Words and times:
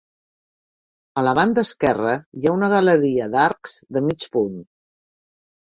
A 1.21 1.23
la 1.27 1.33
banda 1.41 1.63
esquerra 1.69 2.15
hi 2.39 2.47
ha 2.47 2.53
una 2.61 2.71
galeria 2.73 3.31
d'arcs 3.37 3.77
de 3.99 4.07
mig 4.09 4.27
punt. 4.39 4.61